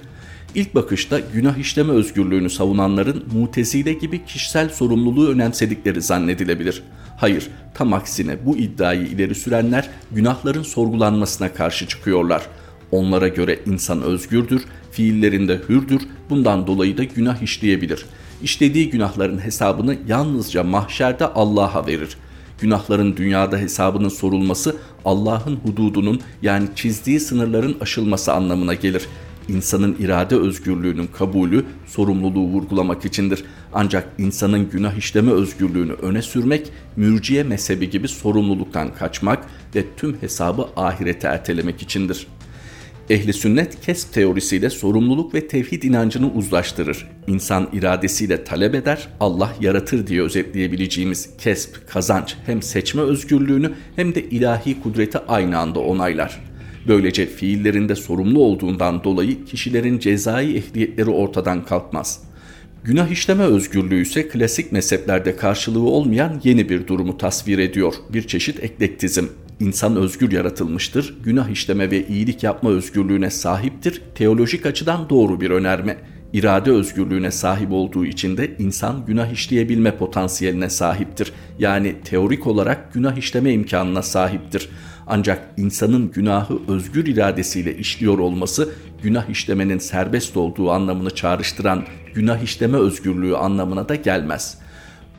İlk 0.55 0.75
bakışta 0.75 1.20
günah 1.34 1.58
işleme 1.58 1.94
özgürlüğünü 1.94 2.50
savunanların 2.50 3.24
mutezile 3.34 3.94
gibi 3.94 4.25
kişisel 4.25 4.70
sorumluluğu 4.70 5.29
önemsedikleri 5.29 6.01
zannedilebilir. 6.01 6.84
Hayır, 7.17 7.48
tam 7.74 7.94
aksine 7.94 8.46
bu 8.46 8.58
iddiayı 8.58 9.01
ileri 9.01 9.36
sürenler 9.36 9.89
günahların 10.12 10.63
sorgulanmasına 10.63 11.53
karşı 11.53 11.88
çıkıyorlar.'' 11.88 12.64
Onlara 12.92 13.27
göre 13.27 13.60
insan 13.65 14.01
özgürdür, 14.01 14.62
fiillerinde 14.92 15.62
hürdür, 15.70 16.01
bundan 16.30 16.68
dolayı 16.68 16.98
da 16.98 17.04
günah 17.04 17.42
işleyebilir. 17.42 18.06
İşlediği 18.42 18.89
günahların 18.89 19.39
hesabını 19.39 19.98
yalnızca 20.08 20.63
mahşerde 20.63 21.25
Allah'a 21.25 21.88
verir. 21.88 22.18
Günahların 22.62 23.18
dünyada 23.18 23.58
hesabının 23.58 24.10
sorulması 24.10 24.75
Allah'ın 25.06 25.56
hududunun 25.56 26.22
yani 26.42 26.68
çizdiği 26.75 27.20
sınırların 27.20 27.77
aşılması 27.82 28.34
anlamına 28.34 28.74
gelir. 28.74 29.08
İnsanın 29.50 29.96
irade 30.00 30.36
özgürlüğünün 30.36 31.08
kabulü 31.08 31.65
sorumluluğu 31.88 32.48
vurgulamak 32.48 33.06
içindir. 33.06 33.44
Ancak 33.74 34.08
insanın 34.18 34.70
günah 34.70 34.94
işleme 34.94 35.32
özgürlüğünü 35.32 35.94
öne 35.94 36.22
sürmek, 36.22 36.72
mürciye 36.96 37.44
mezhebi 37.44 37.89
gibi 37.89 38.08
sorumluluktan 38.08 38.94
kaçmak 38.94 39.46
ve 39.75 39.84
tüm 39.98 40.22
hesabı 40.22 40.68
ahirete 40.75 41.27
ertelemek 41.27 41.82
içindir.'' 41.82 42.35
Ehli 43.10 43.34
sünnet 43.34 43.82
kesp 43.82 44.14
teorisiyle 44.14 44.70
sorumluluk 44.70 45.34
ve 45.34 45.48
tevhid 45.48 45.84
inancını 45.84 46.34
uzlaştırır. 46.34 47.08
İnsan 47.28 47.70
iradesiyle 47.74 48.44
talep 48.44 48.76
eder, 48.76 49.08
Allah 49.20 49.54
yaratır 49.62 50.08
diye 50.08 50.22
özetleyebileceğimiz 50.22 51.30
kesp, 51.38 51.88
kazanç 51.88 52.36
hem 52.46 52.62
seçme 52.62 53.02
özgürlüğünü 53.02 53.72
hem 53.96 54.16
de 54.16 54.24
ilahi 54.24 54.82
kudreti 54.82 55.18
aynı 55.18 55.58
anda 55.58 55.80
onaylar. 55.80 56.42
Böylece 56.88 57.26
fiillerinde 57.26 57.96
sorumlu 57.96 58.40
olduğundan 58.40 59.04
dolayı 59.04 59.46
kişilerin 59.46 60.00
cezai 60.00 60.58
ehliyetleri 60.58 61.10
ortadan 61.10 61.66
kalkmaz. 61.66 62.22
Günah 62.84 63.08
işleme 63.08 63.44
özgürlüğü 63.44 64.02
ise 64.02 64.28
klasik 64.28 64.72
mezheplerde 64.72 65.36
karşılığı 65.36 65.90
olmayan 65.90 66.42
yeni 66.44 66.70
bir 66.70 66.88
durumu 66.88 67.18
tasvir 67.18 67.60
ediyor. 67.60 67.94
Bir 68.10 68.28
çeşit 68.28 68.64
eklektizm. 68.64 69.26
İnsan 69.60 69.96
özgür 69.96 70.32
yaratılmıştır, 70.32 71.18
günah 71.24 71.50
işleme 71.50 71.92
ve 71.92 72.08
iyilik 72.08 72.44
yapma 72.44 72.70
özgürlüğüne 72.70 73.30
sahiptir, 73.30 74.02
teolojik 74.16 74.66
açıdan 74.66 75.10
doğru 75.10 75.42
bir 75.42 75.50
önerme. 75.50 75.98
İrade 76.34 76.72
özgürlüğüne 76.72 77.32
sahip 77.32 77.72
olduğu 77.72 78.06
için 78.06 78.38
de 78.38 78.56
insan 78.60 79.06
günah 79.06 79.32
işleyebilme 79.32 79.98
potansiyeline 79.98 80.70
sahiptir. 80.70 81.32
Yani 81.60 81.96
teorik 82.04 82.48
olarak 82.48 82.94
günah 82.94 83.18
işleme 83.18 83.54
imkanına 83.54 84.02
sahiptir. 84.02 84.70
Ancak 85.08 85.54
insanın 85.58 86.12
günahı 86.12 86.60
özgür 86.68 87.06
iradesiyle 87.06 87.78
işliyor 87.78 88.20
olması 88.20 88.70
günah 89.04 89.30
işlemenin 89.30 89.80
serbest 89.80 90.38
olduğu 90.38 90.72
anlamını 90.72 91.16
çağrıştıran 91.16 91.84
günah 92.14 92.44
işleme 92.44 92.78
özgürlüğü 92.78 93.36
anlamına 93.36 93.90
da 93.90 93.96
gelmez.'' 93.96 94.64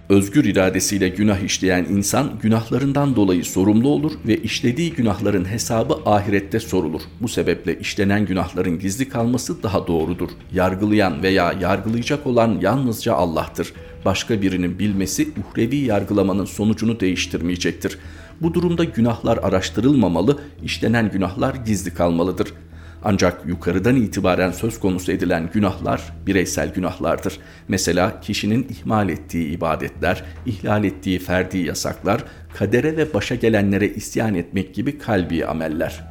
Özgür 0.09 0.45
iradesiyle 0.45 1.09
günah 1.09 1.41
işleyen 1.41 1.85
insan 1.85 2.31
günahlarından 2.43 3.17
dolayı 3.17 3.45
sorumlu 3.45 3.89
olur 3.89 4.13
ve 4.27 4.37
işlediği 4.37 4.93
günahların 4.93 5.45
hesabı 5.45 5.95
ahirette 6.07 6.61
sorulur. 6.61 7.01
Bu 7.21 7.29
sebeple 7.29 7.79
işlenen 7.79 8.27
günahların 8.27 8.79
gizli 8.79 9.09
kalması 9.09 9.63
daha 9.63 9.87
doğrudur. 9.87 10.31
Yargılayan 10.55 11.23
veya 11.23 11.55
yargılayacak 11.61 12.27
olan 12.27 12.59
yalnızca 12.61 13.15
Allah'tır. 13.15 13.73
başka 14.05 14.43
birinin 14.43 14.79
bilmesi 14.79 15.29
uhrevi 15.39 15.77
yargılamanın 15.77 16.45
sonucunu 16.45 17.01
değiştirmeyecektir. 17.01 17.99
Bu 18.41 18.55
durumda 18.55 18.85
günahlar 18.85 19.39
araştırılmamalı, 19.39 20.39
işlenen 20.63 21.11
günahlar 21.11 21.55
gizli 21.55 21.95
kalmalıdır.'' 21.95 22.66
Ancak 23.09 23.47
yukarıdan 23.47 23.97
itibaren 23.97 24.51
söz 24.51 24.81
konusu 24.81 25.13
edilen 25.13 25.51
günahlar 25.53 26.03
bireysel 26.27 26.73
günahlardır. 26.75 27.39
Mesela 27.69 28.21
kişinin 28.21 28.67
ihmal 28.71 29.09
ettiği 29.09 29.49
ibadetler, 29.49 30.25
ihlal 30.47 30.85
ettiği 30.85 31.19
ferdi 31.19 31.59
yasaklar, 31.59 32.25
kadere 32.55 32.97
ve 32.97 33.15
başa 33.15 33.35
gelenlere 33.35 33.89
isyan 33.89 34.35
etmek 34.35 34.75
gibi 34.75 34.99
kalbi 34.99 35.47
ameller. 35.47 36.05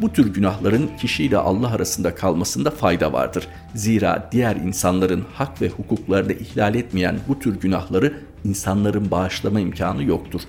Bu 0.00 0.12
tür 0.12 0.34
günahların 0.34 0.90
kişiyle 1.00 1.38
Allah 1.38 1.70
arasında 1.70 2.14
kalmasında 2.14 2.70
fayda 2.70 3.12
vardır. 3.12 3.48
Zira 3.74 4.28
diğer 4.32 4.56
insanların 4.56 5.24
hak 5.34 5.62
ve 5.62 5.68
hukuklarını 5.68 6.32
ihlal 6.32 6.74
etmeyen 6.74 7.18
bu 7.28 7.38
tür 7.38 7.60
günahları 7.60 8.14
insanların 8.44 9.10
bağışlama 9.10 9.60
imkanı 9.60 10.04
yoktur. 10.04 10.40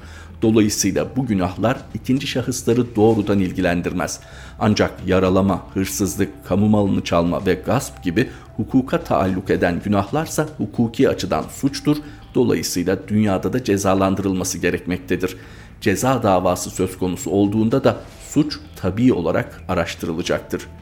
Dolayısıyla 0.42 1.16
bu 1.16 1.26
günahlar 1.26 1.78
ikinci 1.94 2.28
şahısları 2.28 2.96
doğrudan 2.96 3.40
ilgilendirmez. 3.40 4.20
Ancak 4.60 4.92
yaralama, 5.08 5.66
hırsızlık, 5.74 6.46
kamu 6.46 6.70
malını 6.70 7.04
çalma 7.04 7.46
ve 7.46 7.54
gasp 7.54 8.04
gibi 8.04 8.30
hukuka 8.58 9.04
taalluk 9.04 9.50
eden 9.50 9.82
günahlarsa 9.84 10.48
hukuki 10.58 11.10
açıdan 11.10 11.44
suçtur. 11.52 11.98
Dolayısıyla 12.36 13.08
dünyada 13.08 13.54
da 13.54 13.64
cezalandırılması 13.64 14.58
gerekmektedir. 14.58 15.38
Ceza 15.82 16.24
davası 16.24 16.70
söz 16.70 16.98
konusu 16.98 17.32
olduğunda 17.32 17.84
da 17.84 17.98
suç 18.30 18.60
tabii 18.76 19.14
olarak 19.14 19.62
araştırılacaktır.'' 19.68 20.79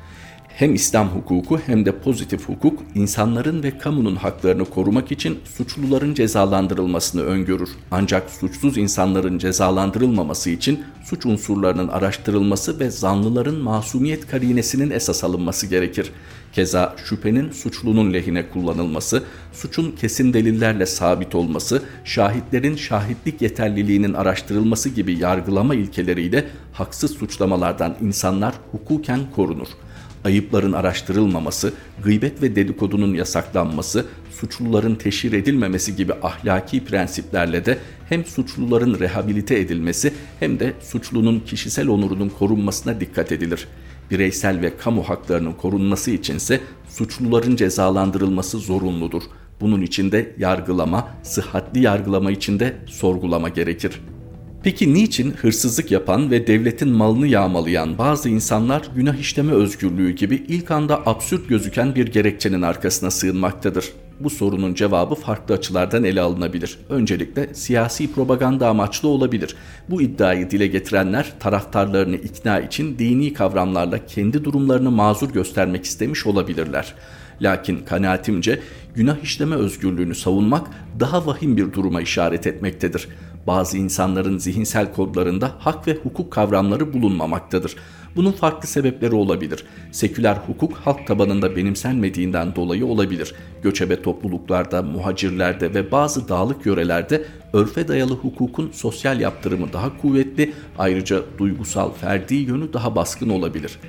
Hem 0.58 0.76
İslam 0.76 1.08
hukuku 1.08 1.60
hem 1.66 1.86
de 1.86 1.92
pozitif 1.92 2.50
hukuk 2.50 2.80
insanların 2.96 3.64
ve 3.64 3.78
kamunun 3.78 4.16
haklarını 4.16 4.66
korumak 4.66 5.12
için 5.12 5.40
suçluların 5.58 6.14
cezalandırılmasını 6.14 7.22
öngörür. 7.22 7.70
Ancak 7.92 8.30
suçsuz 8.30 8.78
insanların 8.78 9.38
cezalandırılmaması 9.38 10.50
için 10.50 10.84
suç 11.06 11.26
unsurlarının 11.26 11.88
araştırılması 11.88 12.80
ve 12.80 12.90
zanlıların 12.90 13.56
masumiyet 13.56 14.28
karinesinin 14.28 14.92
esas 14.92 15.24
alınması 15.24 15.68
gerekir. 15.68 16.12
Keza 16.54 16.96
şüphenin 17.10 17.52
suçlunun 17.52 18.14
lehine 18.14 18.50
kullanılması, 18.50 19.24
suçun 19.54 19.92
kesin 19.92 20.34
delillerle 20.34 20.86
sabit 20.86 21.36
olması, 21.36 21.84
şahitlerin 22.06 22.76
şahitlik 22.76 23.42
yeterliliğinin 23.42 24.14
araştırılması 24.14 24.90
gibi 24.90 25.20
yargılama 25.20 25.76
ilkeleriyle 25.76 26.46
haksız 26.74 27.12
suçlamalardan 27.12 27.96
insanlar 28.02 28.54
hukuken 28.72 29.20
korunur.'' 29.36 29.87
Ayıpların 30.28 30.74
araştırılmaması, 30.74 31.74
gıybet 32.04 32.42
ve 32.42 32.56
dedikodunun 32.56 33.14
yasaklanması, 33.14 34.06
suçluların 34.32 34.96
teşhir 34.96 35.34
edilmemesi 35.34 35.96
gibi 35.96 36.14
ahlaki 36.14 36.86
prensiplerle 36.86 37.66
de 37.66 37.78
hem 38.10 38.26
suçluların 38.26 39.00
rehabilite 39.00 39.60
edilmesi 39.60 40.14
hem 40.40 40.60
de 40.60 40.74
suçlunun 40.82 41.40
kişisel 41.40 41.88
onurunun 41.88 42.30
korunmasına 42.30 43.00
dikkat 43.00 43.32
edilir. 43.32 43.68
Bireysel 44.12 44.62
ve 44.62 44.78
kamu 44.78 45.10
haklarının 45.10 45.54
korunması 45.54 46.12
içinse 46.12 46.60
suçluların 46.90 47.56
cezalandırılması 47.56 48.58
zorunludur. 48.58 49.24
Bunun 49.62 49.82
için 49.82 50.12
de 50.12 50.36
yargılama, 50.38 51.08
sıhhatli 51.24 51.82
yargılama 51.82 52.32
için 52.32 52.60
de 52.60 52.76
sorgulama 52.86 53.50
gerekir.'' 53.50 54.17
Peki 54.64 54.94
niçin 54.94 55.32
hırsızlık 55.32 55.92
yapan 55.92 56.32
ve 56.32 56.48
devletin 56.48 56.90
malını 56.90 57.28
yağmalayan 57.28 57.98
bazı 57.98 58.30
insanlar 58.30 58.90
günah 58.96 59.16
işleme 59.16 59.52
özgürlüğü 59.52 60.12
gibi 60.12 60.36
ilk 60.48 60.72
anda 60.72 61.02
absürt 61.06 61.50
gözüken 61.50 61.96
bir 61.96 62.08
gerekçenin 62.08 62.62
arkasına 62.62 63.12
sığınmaktadır? 63.12 63.86
Bu 64.20 64.30
sorunun 64.30 64.74
cevabı 64.74 65.16
farklı 65.16 65.56
açılardan 65.56 66.04
ele 66.04 66.22
alınabilir. 66.22 66.80
Öncelikle 66.90 67.54
siyasi 67.54 68.14
propaganda 68.14 68.70
amaçlı 68.70 69.08
olabilir. 69.08 69.56
Bu 69.90 70.02
iddiayı 70.02 70.52
dile 70.52 70.68
getirenler 70.68 71.34
taraftarlarını 71.40 72.16
ikna 72.16 72.60
için 72.60 73.00
dini 73.00 73.34
kavramlarla 73.34 74.06
kendi 74.06 74.44
durumlarını 74.44 74.92
mazur 74.92 75.30
göstermek 75.30 75.86
istemiş 75.86 76.26
olabilirler. 76.26 76.94
Lakin 77.42 77.80
kanaatimce 77.80 78.60
günah 78.96 79.18
işleme 79.24 79.56
özgürlüğünü 79.56 80.16
savunmak 80.16 80.68
daha 81.00 81.26
vahim 81.26 81.58
bir 81.58 81.74
duruma 81.74 82.02
işaret 82.02 82.48
etmektedir 82.48 83.08
bazı 83.48 83.78
insanların 83.78 84.38
zihinsel 84.38 84.94
kodlarında 84.94 85.52
hak 85.60 85.88
ve 85.88 85.94
hukuk 85.94 86.32
kavramları 86.32 86.94
bulunmamaktadır. 86.94 87.76
Bunun 88.16 88.32
farklı 88.32 88.68
sebepleri 88.68 89.16
olabilir. 89.16 89.64
Seküler 89.92 90.36
hukuk 90.48 90.74
halk 90.74 91.08
tabanında 91.08 91.56
benimsenmediğinden 91.56 92.56
dolayı 92.56 92.86
olabilir. 92.86 93.34
Göçebe 93.64 94.02
topluluklarda, 94.02 94.82
muhacirlerde 94.82 95.74
ve 95.74 95.92
bazı 95.92 96.30
dağlık 96.30 96.66
yörelerde 96.66 97.26
örfe 97.54 97.88
dayalı 97.88 98.14
hukukun 98.14 98.72
sosyal 98.74 99.20
yaptırımı 99.20 99.74
daha 99.74 99.98
kuvvetli, 99.98 100.54
ayrıca 100.78 101.22
duygusal, 101.38 101.92
ferdi 101.92 102.36
yönü 102.36 102.74
daha 102.74 102.96
baskın 102.96 103.30
olabilir. 103.30 103.80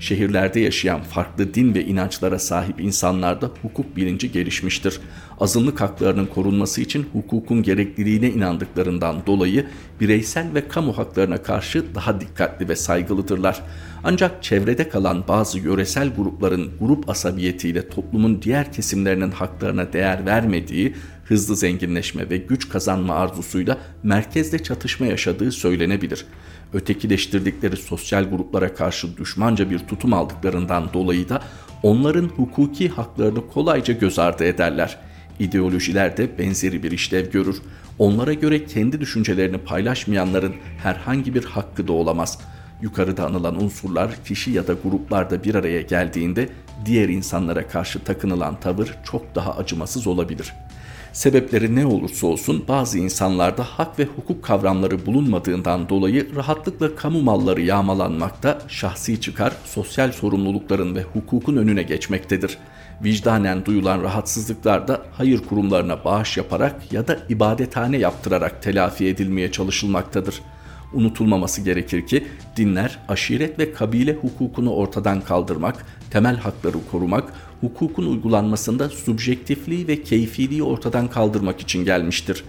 Şehirlerde 0.00 0.60
yaşayan 0.60 1.02
farklı 1.02 1.54
din 1.54 1.74
ve 1.74 1.84
inançlara 1.84 2.38
sahip 2.38 2.80
insanlarda 2.80 3.50
hukuk 3.62 3.96
bilinci 3.96 4.32
gelişmiştir. 4.32 5.00
Azınlık 5.40 5.80
haklarının 5.80 6.26
korunması 6.26 6.80
için 6.80 7.06
hukukun 7.12 7.62
gerekliliğine 7.62 8.30
inandıklarından 8.30 9.26
dolayı 9.26 9.66
bireysel 10.00 10.54
ve 10.54 10.68
kamu 10.68 10.98
haklarına 10.98 11.42
karşı 11.42 11.94
daha 11.94 12.20
dikkatli 12.20 12.68
ve 12.68 12.76
saygılıdırlar. 12.76 13.62
Ancak 14.04 14.42
çevrede 14.42 14.88
kalan 14.88 15.28
bazı 15.28 15.58
yöresel 15.58 16.14
grupların 16.14 16.70
grup 16.80 17.10
asabiyetiyle 17.10 17.88
toplumun 17.88 18.42
diğer 18.42 18.72
kesimlerinin 18.72 19.30
haklarına 19.30 19.92
değer 19.92 20.26
vermediği, 20.26 20.94
hızlı 21.24 21.56
zenginleşme 21.56 22.30
ve 22.30 22.36
güç 22.36 22.68
kazanma 22.68 23.14
arzusuyla 23.14 23.78
merkezde 24.02 24.62
çatışma 24.62 25.06
yaşadığı 25.06 25.52
söylenebilir 25.52 26.26
ötekileştirdikleri 26.72 27.76
sosyal 27.76 28.24
gruplara 28.24 28.74
karşı 28.74 29.16
düşmanca 29.16 29.70
bir 29.70 29.78
tutum 29.78 30.12
aldıklarından 30.12 30.92
dolayı 30.92 31.28
da 31.28 31.42
onların 31.82 32.28
hukuki 32.28 32.88
haklarını 32.88 33.48
kolayca 33.48 33.94
göz 33.94 34.18
ardı 34.18 34.44
ederler. 34.44 34.98
İdeolojiler 35.38 36.16
de 36.16 36.38
benzeri 36.38 36.82
bir 36.82 36.90
işlev 36.90 37.30
görür. 37.30 37.62
Onlara 37.98 38.32
göre 38.32 38.64
kendi 38.64 39.00
düşüncelerini 39.00 39.58
paylaşmayanların 39.58 40.54
herhangi 40.82 41.34
bir 41.34 41.44
hakkı 41.44 41.88
da 41.88 41.92
olamaz. 41.92 42.38
Yukarıda 42.82 43.26
anılan 43.26 43.62
unsurlar 43.62 44.24
kişi 44.24 44.50
ya 44.50 44.66
da 44.66 44.72
gruplarda 44.84 45.44
bir 45.44 45.54
araya 45.54 45.82
geldiğinde 45.82 46.48
diğer 46.84 47.08
insanlara 47.08 47.68
karşı 47.68 48.04
takınılan 48.04 48.60
tavır 48.60 48.94
çok 49.04 49.34
daha 49.34 49.56
acımasız 49.56 50.06
olabilir.'' 50.06 50.67
Sebepleri 51.12 51.74
ne 51.74 51.86
olursa 51.86 52.26
olsun 52.26 52.64
bazı 52.68 52.98
insanlarda 52.98 53.64
hak 53.64 53.98
ve 53.98 54.04
hukuk 54.04 54.44
kavramları 54.44 55.06
bulunmadığından 55.06 55.88
dolayı 55.88 56.36
rahatlıkla 56.36 56.96
kamu 56.96 57.22
malları 57.22 57.60
yağmalanmakta, 57.60 58.58
şahsi 58.68 59.20
çıkar, 59.20 59.52
sosyal 59.64 60.12
sorumlulukların 60.12 60.94
ve 60.94 61.02
hukukun 61.02 61.56
önüne 61.56 61.82
geçmektedir. 61.82 62.58
Vicdanen 63.04 63.64
duyulan 63.64 64.02
rahatsızlıklar 64.02 64.88
da 64.88 65.02
hayır 65.12 65.38
kurumlarına 65.48 66.04
bağış 66.04 66.36
yaparak 66.36 66.92
ya 66.92 67.08
da 67.08 67.18
ibadethane 67.28 67.98
yaptırarak 67.98 68.62
telafi 68.62 69.06
edilmeye 69.06 69.52
çalışılmaktadır.'' 69.52 70.58
Unutulmaması 70.92 71.60
gerekir 71.60 72.06
ki 72.06 72.26
dinler 72.56 72.98
aşiret 73.08 73.58
ve 73.58 73.72
kabile 73.72 74.14
hukukunu 74.14 74.72
ortadan 74.72 75.20
kaldırmak, 75.20 75.86
temel 76.10 76.36
hakları 76.36 76.76
korumak, 76.90 77.32
hukukun 77.60 78.06
uygulanmasında 78.06 78.88
subjektifliği 78.88 79.88
ve 79.88 80.02
keyfiliği 80.02 80.62
ortadan 80.62 81.08
kaldırmak 81.08 81.60
için 81.60 81.84
gelmiştir. 81.84 82.44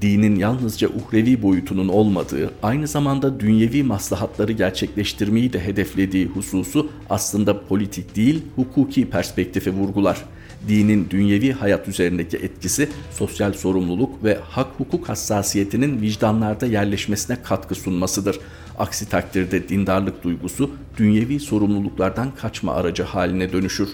Dinin 0.00 0.36
yalnızca 0.36 0.88
uhrevi 0.88 1.42
boyutunun 1.42 1.88
olmadığı, 1.88 2.50
aynı 2.62 2.86
zamanda 2.86 3.40
dünyevi 3.40 3.82
maslahatları 3.82 4.52
gerçekleştirmeyi 4.52 5.52
de 5.52 5.60
hedeflediği 5.60 6.26
hususu 6.26 6.90
aslında 7.10 7.66
politik 7.66 8.16
değil, 8.16 8.42
hukuki 8.56 9.10
perspektifi 9.10 9.70
vurgular.'' 9.70 10.42
dinin 10.68 11.10
dünyevi 11.10 11.52
hayat 11.52 11.88
üzerindeki 11.88 12.36
etkisi 12.36 12.88
sosyal 13.10 13.52
sorumluluk 13.52 14.24
ve 14.24 14.38
hak 14.50 14.68
hukuk 14.78 15.08
hassasiyetinin 15.08 16.00
vicdanlarda 16.00 16.66
yerleşmesine 16.66 17.42
katkı 17.42 17.74
sunmasıdır. 17.74 18.38
Aksi 18.78 19.08
takdirde 19.08 19.68
dindarlık 19.68 20.24
duygusu 20.24 20.70
dünyevi 20.98 21.40
sorumluluklardan 21.40 22.30
kaçma 22.34 22.72
aracı 22.74 23.02
haline 23.02 23.52
dönüşür. 23.52 23.88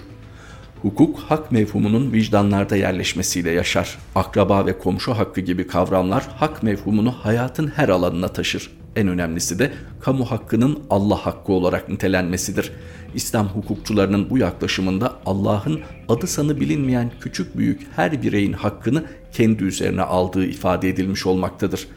Hukuk, 0.81 1.19
hak 1.19 1.51
mevhumunun 1.51 2.13
vicdanlarda 2.13 2.75
yerleşmesiyle 2.75 3.51
yaşar. 3.51 3.97
Akraba 4.15 4.65
ve 4.65 4.77
komşu 4.77 5.13
hakkı 5.13 5.41
gibi 5.41 5.67
kavramlar 5.67 6.27
hak 6.35 6.63
mevhumunu 6.63 7.11
hayatın 7.11 7.67
her 7.67 7.89
alanına 7.89 8.27
taşır. 8.27 8.71
En 8.95 9.07
önemlisi 9.07 9.59
de 9.59 9.73
kamu 10.01 10.25
hakkının 10.25 10.79
Allah 10.89 11.15
hakkı 11.15 11.51
olarak 11.51 11.89
nitelenmesidir. 11.89 12.71
İslam 13.15 13.47
hukukçularının 13.47 14.29
bu 14.29 14.37
yaklaşımında 14.37 15.13
Allah'ın 15.25 15.79
adı 16.09 16.27
sanı 16.27 16.59
bilinmeyen 16.59 17.11
küçük 17.21 17.57
büyük 17.57 17.87
her 17.95 18.21
bireyin 18.21 18.53
hakkını 18.53 19.03
kendi 19.31 19.63
üzerine 19.63 20.01
aldığı 20.01 20.45
ifade 20.45 20.89
edilmiş 20.89 21.25
olmaktadır. 21.25 21.87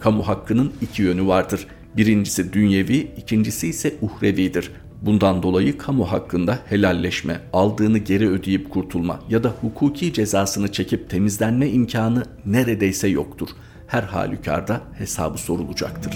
Kamu 0.00 0.28
hakkının 0.28 0.72
iki 0.80 1.02
yönü 1.02 1.26
vardır. 1.26 1.66
Birincisi 1.96 2.52
dünyevi, 2.52 2.96
ikincisi 3.16 3.68
ise 3.68 3.94
uhrevidir. 4.02 4.72
Bundan 5.02 5.42
dolayı 5.42 5.78
kamu 5.78 6.12
hakkında 6.12 6.58
helalleşme, 6.68 7.40
aldığını 7.52 7.98
geri 7.98 8.28
ödeyip 8.28 8.70
kurtulma 8.70 9.20
ya 9.28 9.44
da 9.44 9.48
hukuki 9.48 10.12
cezasını 10.12 10.72
çekip 10.72 11.10
temizlenme 11.10 11.68
imkanı 11.68 12.24
neredeyse 12.46 13.08
yoktur. 13.08 13.48
Her 13.86 14.02
halükarda 14.02 14.80
hesabı 14.98 15.38
sorulacaktır. 15.38 16.14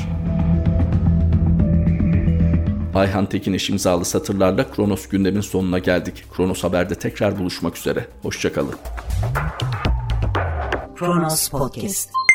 Ayhan 2.94 3.26
Tekin 3.26 3.52
eş 3.52 3.70
imzalı 3.70 4.04
satırlarla 4.04 4.70
Kronos 4.70 5.08
gündemin 5.08 5.40
sonuna 5.40 5.78
geldik. 5.78 6.24
Kronos 6.36 6.64
Haber'de 6.64 6.94
tekrar 6.94 7.38
buluşmak 7.38 7.76
üzere. 7.76 8.06
Hoşçakalın. 8.22 8.74
Kronos 10.96 11.48
Podcast 11.48 12.25